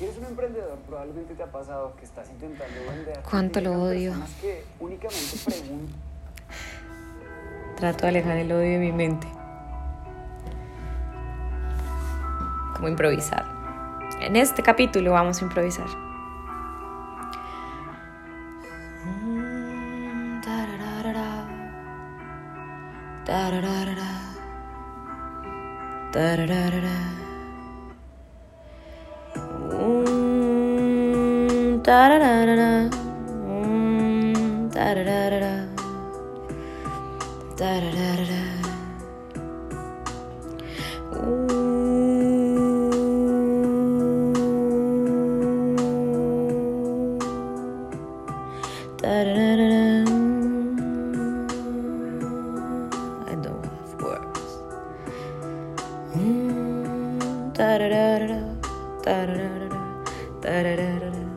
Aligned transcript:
Si 0.00 0.06
eres 0.06 0.16
un 0.16 0.24
emprendedor, 0.24 0.78
probablemente 0.88 1.34
te 1.34 1.42
ha 1.42 1.52
pasado 1.52 1.94
que 1.94 2.06
estás 2.06 2.30
intentando 2.30 2.90
vender. 2.90 3.20
¿Cuánto 3.28 3.60
lo 3.60 3.82
odio? 3.82 4.14
Que 4.40 4.64
únicamente 4.78 5.36
preguntan. 5.44 5.94
Trato 7.76 7.98
de 8.04 8.08
alejar 8.08 8.38
el 8.38 8.50
odio 8.50 8.70
de 8.70 8.78
mi 8.78 8.92
mente. 8.92 9.28
Como 12.76 12.88
improvisar. 12.88 13.44
En 14.22 14.36
este 14.36 14.62
capítulo 14.62 15.12
vamos 15.12 15.42
a 15.42 15.44
improvisar. 15.44 15.88
da 31.90 32.08
da 32.08 32.18
da 32.20 32.46
da 32.46 32.56
da 32.56 32.90
mm, 33.48 34.70
da 34.74 34.94
da 34.94 35.04
da 35.04 35.30
da 35.30 35.40
da 35.40 35.54
da 37.58 37.80
da 37.80 37.90
da 37.90 38.16
da 38.16 38.26
da 38.30 38.42
Ooh. 41.18 41.50
da 49.02 49.24
da 49.24 49.34
da 49.34 49.56
da 49.56 49.68
da 49.70 50.12
I 53.28 53.34
don't 53.42 53.64
have 53.66 54.02
words. 54.02 54.50
Mm, 56.14 57.52
da 57.54 57.78
da 57.78 57.88
da 57.88 58.18
da 58.20 58.28
da 59.04 59.26
da 59.26 59.36
da 59.36 59.58
da 59.58 59.68
da 60.42 60.62
da 60.62 61.00
da 61.00 61.10
da 61.10 61.29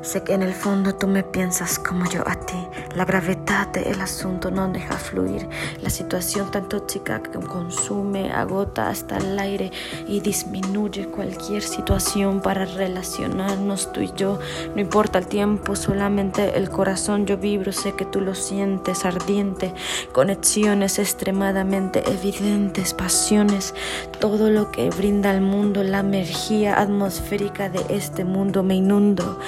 Sé 0.00 0.22
que 0.22 0.32
en 0.32 0.42
el 0.42 0.54
fondo 0.54 0.94
tú 0.94 1.08
me 1.08 1.24
piensas 1.24 1.78
como 1.78 2.08
yo 2.08 2.22
a 2.26 2.36
ti. 2.36 2.56
La 2.94 3.04
gravedad 3.04 3.66
del 3.68 4.00
asunto 4.00 4.50
no 4.50 4.68
deja 4.68 4.96
fluir. 4.96 5.48
La 5.82 5.90
situación 5.90 6.50
tan 6.52 6.68
tóxica 6.68 7.20
que 7.20 7.38
consume, 7.40 8.30
agota 8.30 8.90
hasta 8.90 9.16
el 9.18 9.36
aire 9.38 9.72
y 10.06 10.20
disminuye 10.20 11.08
cualquier 11.08 11.62
situación 11.62 12.40
para 12.40 12.64
relacionarnos 12.64 13.92
tú 13.92 14.00
y 14.00 14.12
yo. 14.16 14.38
No 14.74 14.80
importa 14.80 15.18
el 15.18 15.26
tiempo, 15.26 15.74
solamente 15.74 16.56
el 16.56 16.70
corazón 16.70 17.26
yo 17.26 17.36
vibro. 17.36 17.72
Sé 17.72 17.92
que 17.94 18.04
tú 18.04 18.20
lo 18.20 18.36
sientes 18.36 19.04
ardiente. 19.04 19.74
Conexiones 20.12 21.00
extremadamente 21.00 22.04
evidentes, 22.08 22.94
pasiones. 22.94 23.74
Todo 24.20 24.48
lo 24.48 24.70
que 24.70 24.90
brinda 24.90 25.30
al 25.30 25.40
mundo, 25.40 25.82
la 25.82 26.00
energía 26.00 26.80
atmosférica 26.80 27.68
de 27.68 27.84
este 27.88 28.24
mundo 28.24 28.62
me 28.62 28.76
inundo 28.76 29.38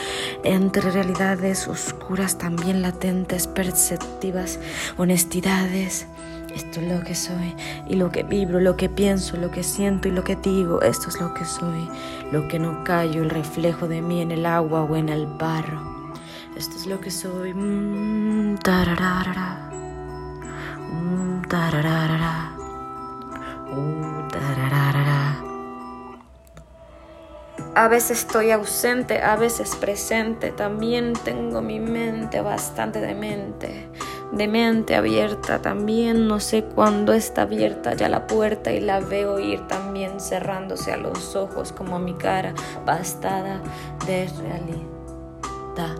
entre 0.45 0.91
realidades 0.91 1.69
oscuras 1.69 2.39
también 2.39 2.83
latentes, 2.83 3.47
perceptivas, 3.47 4.59
honestidades. 4.97 6.07
Esto 6.55 6.81
es 6.81 6.89
lo 6.89 7.05
que 7.05 7.15
soy 7.15 7.55
y 7.89 7.95
lo 7.95 8.11
que 8.11 8.25
vibro, 8.25 8.61
lo 8.61 8.77
que 8.77 8.89
pienso, 8.89 9.37
lo 9.37 9.51
que 9.51 9.63
siento 9.63 10.09
y 10.09 10.11
lo 10.11 10.25
que 10.25 10.37
digo. 10.37 10.83
Esto 10.83 11.09
es 11.09 11.21
lo 11.21 11.33
que 11.33 11.45
soy, 11.45 11.89
lo 12.33 12.49
que 12.49 12.59
no 12.59 12.83
callo, 12.85 13.23
el 13.23 13.31
reflejo 13.31 13.87
de 13.87 14.03
mí 14.03 14.21
en 14.21 14.33
el 14.33 14.45
agua 14.47 14.83
o 14.83 14.97
en 14.97 15.09
el 15.09 15.27
barro. 15.27 16.13
Esto 16.57 16.77
es 16.77 16.87
lo 16.87 17.01
que 17.01 17.11
soy. 17.11 17.55
Mm. 17.55 18.57
Mm. 20.93 21.43
Mm. 23.71 24.50
A 27.81 27.89
veces 27.89 28.19
estoy 28.19 28.51
ausente, 28.51 29.23
a 29.23 29.37
veces 29.37 29.75
presente. 29.75 30.53
También 30.53 31.15
tengo 31.25 31.63
mi 31.63 31.81
mente 31.81 32.43
bastante 32.43 33.01
demente, 33.01 33.89
de 34.33 34.49
mente 34.49 34.97
abierta. 34.97 35.63
También 35.63 36.29
no 36.29 36.41
sé 36.41 36.63
cuándo 36.63 37.15
está 37.15 37.43
abierta 37.43 37.95
ya 37.95 38.11
la 38.11 38.27
puerta 38.27 38.71
y 38.71 38.81
la 38.81 39.01
veo 39.01 39.39
ir 39.39 39.67
también 39.67 40.21
cerrándose 40.21 40.93
a 40.93 40.99
los 40.99 41.35
ojos 41.35 41.73
como 41.73 41.99
mi 41.99 42.13
cara 42.13 42.53
bastada 42.85 43.63
de 44.07 44.29
realidad. 44.43 45.97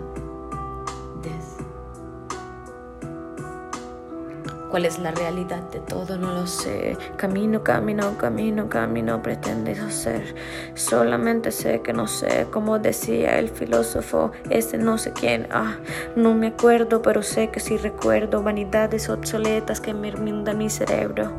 ¿Cuál 4.71 4.85
es 4.85 4.99
la 4.99 5.11
realidad 5.11 5.63
de 5.69 5.81
todo? 5.81 6.17
No 6.17 6.31
lo 6.31 6.47
sé. 6.47 6.97
Camino, 7.17 7.61
camino, 7.61 8.17
camino, 8.17 8.69
camino, 8.69 9.21
pretende 9.21 9.75
ser. 9.91 10.33
Solamente 10.75 11.51
sé 11.51 11.81
que 11.81 11.91
no 11.91 12.07
sé, 12.07 12.47
como 12.51 12.79
decía 12.79 13.37
el 13.37 13.49
filósofo, 13.49 14.31
ese 14.49 14.77
no 14.77 14.97
sé 14.97 15.11
quién. 15.11 15.49
Ah, 15.51 15.75
no 16.15 16.35
me 16.35 16.47
acuerdo, 16.47 17.01
pero 17.01 17.21
sé 17.21 17.49
que 17.49 17.59
sí 17.59 17.75
recuerdo 17.75 18.43
vanidades 18.43 19.09
obsoletas 19.09 19.81
que 19.81 19.93
me 19.93 20.09
rindan 20.09 20.57
mi 20.57 20.69
cerebro. 20.69 21.33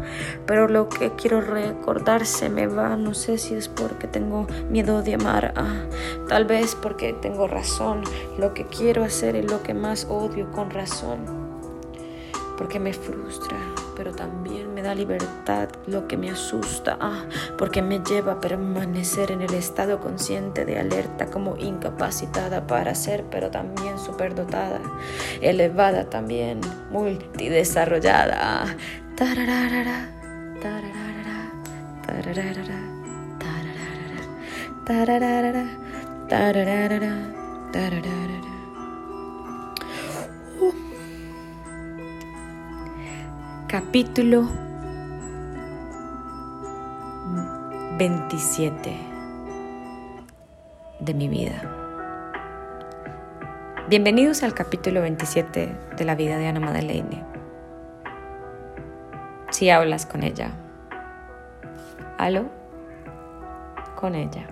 Pero 0.45 0.69
lo 0.69 0.91
que 0.91 1.13
quiero 1.13 1.41
recordar 1.41 2.27
se 2.27 2.51
me 2.51 2.67
va. 2.67 2.97
No 2.97 3.15
sé 3.15 3.39
si 3.39 3.55
es 3.55 3.67
porque 3.67 4.09
tengo 4.09 4.47
miedo 4.69 5.03
de 5.03 5.15
amar. 5.15 5.55
Ah, 5.57 5.87
tal 6.29 6.45
vez 6.45 6.75
porque 6.75 7.15
tengo 7.15 7.49
razón. 7.49 8.03
Lo 8.39 8.53
que 8.53 8.67
quiero 8.67 9.03
hacer 9.05 9.37
es 9.37 9.51
lo 9.51 9.63
que 9.63 9.73
más 9.73 10.07
odio 10.11 10.53
con 10.53 10.69
razón 10.69 11.52
porque 12.63 12.79
me 12.79 12.93
frustra, 12.93 13.57
pero 13.97 14.13
también 14.13 14.73
me 14.73 14.83
da 14.83 14.95
libertad, 14.95 15.69
lo 15.89 16.07
que 16.07 16.17
me 16.17 16.31
asusta, 16.31 16.97
ah, 17.01 17.25
porque 17.59 17.83
me 17.83 17.99
lleva 17.99 18.35
a 18.35 18.41
permanecer 18.41 19.33
en 19.33 19.43
el 19.43 19.53
estado 19.53 19.99
consciente 19.99 20.65
de 20.65 20.79
alerta 20.79 21.27
como 21.27 21.57
incapacitada 21.57 22.65
para 22.69 22.95
ser, 22.95 23.25
pero 23.33 23.51
también 23.51 23.99
superdotada, 23.99 24.81
elevada 25.41 26.09
también, 26.09 26.61
multidesarrollada. 26.93 28.37
Ah, 28.41 28.77
tararara, 29.17 30.09
tararara, 30.63 31.51
tararara, 32.07 32.79
tararara, 34.87 35.67
tararara, 36.29 37.11
tararara. 37.73 38.52
Capítulo 43.73 44.51
27 47.97 48.95
de 51.01 51.15
mi 51.15 51.27
vida. 51.27 51.63
Bienvenidos 53.89 54.43
al 54.43 54.53
capítulo 54.53 55.01
27 55.01 55.75
de 55.97 56.05
la 56.05 56.15
vida 56.15 56.37
de 56.37 56.49
Ana 56.49 56.61
Madeleine. 56.61 57.25
Si 59.49 59.71
hablas 59.71 60.05
con 60.05 60.23
ella, 60.23 60.51
¿aló? 62.19 62.51
Con 63.99 64.15
ella. 64.15 64.49